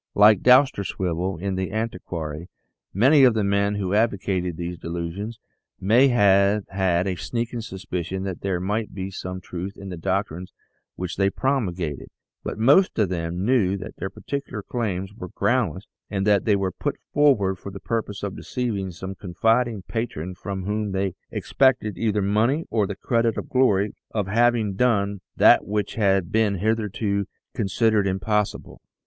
Like 0.15 0.41
Dou 0.41 0.63
sterswivel 0.63 1.39
in 1.39 1.53
"The 1.53 1.71
Antiquary," 1.71 2.49
many 2.91 3.23
of 3.23 3.35
the 3.35 3.43
men 3.43 3.75
who 3.75 3.93
ad 3.93 4.09
vocated 4.09 4.57
these 4.57 4.79
delusions 4.79 5.37
may 5.79 6.07
have 6.07 6.63
had 6.69 7.05
a 7.05 7.13
sneaking 7.15 7.61
suspicion 7.61 8.23
that 8.23 8.41
there 8.41 8.59
might 8.59 8.95
be 8.95 9.11
some 9.11 9.39
truth 9.41 9.77
in 9.77 9.89
the 9.89 9.97
doctrines 9.97 10.53
which 10.95 11.17
they 11.17 11.29
promulgated; 11.29 12.09
but 12.43 12.57
most 12.57 12.97
of 12.97 13.09
them 13.09 13.45
knew 13.45 13.77
that 13.77 13.97
their 13.97 14.09
particular 14.09 14.63
claims 14.63 15.13
were 15.13 15.29
groundless, 15.29 15.85
and 16.09 16.25
that 16.25 16.45
they 16.45 16.55
were 16.55 16.71
put 16.71 16.97
forward 17.13 17.57
for 17.59 17.69
the 17.71 17.79
purpose 17.79 18.23
of 18.23 18.35
deceiving 18.35 18.89
some 18.89 19.13
confiding 19.13 19.83
patron 19.83 20.33
from 20.33 20.63
whom 20.63 20.87
8 20.87 20.89
THE 20.89 20.89
SEVEN 20.89 20.89
FOLLIES 20.89 21.11
OF 21.11 21.11
SCIENCE 21.11 21.29
they 21.29 21.37
expected 21.77 21.97
either 21.99 22.21
money 22.23 22.65
or 22.71 22.87
the 22.87 22.95
credit 22.95 23.37
and 23.37 23.47
glory 23.49 23.93
of 24.09 24.25
having 24.25 24.73
done 24.73 25.21
that 25.35 25.67
which 25.67 25.93
had 25.93 26.31
been 26.31 26.55
hitherto 26.55 27.27
considered 27.53 28.07
impossible. 28.07 28.81